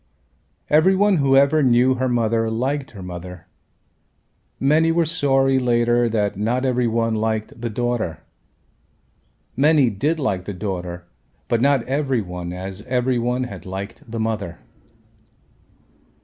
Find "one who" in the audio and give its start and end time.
0.95-1.37